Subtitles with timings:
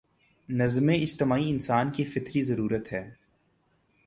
[0.49, 3.11] نظم اجتماعی انسان کی فطری ضرورت ہے۔